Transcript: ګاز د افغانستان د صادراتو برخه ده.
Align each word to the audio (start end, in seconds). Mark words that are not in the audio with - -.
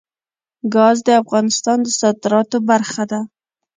ګاز 0.73 0.97
د 1.07 1.09
افغانستان 1.21 1.77
د 1.83 1.87
صادراتو 1.99 2.57
برخه 2.69 3.03
ده. 3.11 3.19